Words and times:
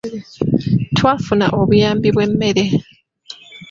Twafuna 0.95 1.45
obuyambi 1.61 2.09
bw'emmere. 2.15 2.63